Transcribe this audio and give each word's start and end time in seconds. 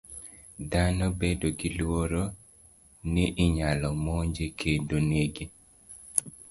Dhano 0.71 1.05
bedo 1.19 1.47
gi 1.59 1.69
luoro 1.77 2.23
ni 3.13 3.25
inyalo 3.45 3.87
monje 4.05 4.45
kendo 4.61 4.95
nege. 5.09 5.45